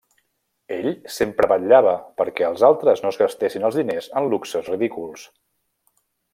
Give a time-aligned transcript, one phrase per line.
[0.77, 1.93] Ell sempre vetllava
[2.23, 5.31] perquè els altres no es gastessin els diners en luxes ridículs.